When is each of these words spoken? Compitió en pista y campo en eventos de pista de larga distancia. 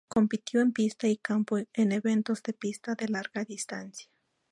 Compitió 0.07 0.61
en 0.61 0.71
pista 0.73 1.07
y 1.07 1.17
campo 1.17 1.59
en 1.59 1.91
eventos 1.91 2.41
de 2.41 2.53
pista 2.53 2.95
de 2.95 3.07
larga 3.07 3.43
distancia. 3.45 4.09